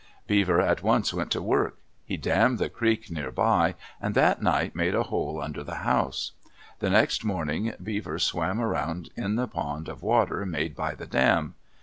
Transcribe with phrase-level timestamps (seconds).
[0.25, 1.77] Beaver at once went to work.
[2.03, 6.31] He dammed the creek nearby and that night made a hole under that house.
[6.79, 11.53] The next morning Beaver swam around in the pond of water made by the dam.